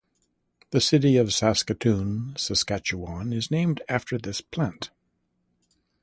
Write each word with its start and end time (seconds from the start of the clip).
The 0.71 0.81
city 0.81 1.17
of 1.17 1.31
Saskatoon, 1.31 2.33
Saskatchewan 2.35 3.31
is 3.31 3.51
named 3.51 3.83
after 3.87 4.17
this 4.17 4.41
plant. 4.41 4.89